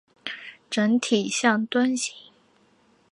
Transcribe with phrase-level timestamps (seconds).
[0.67, 2.15] 整体像樽形。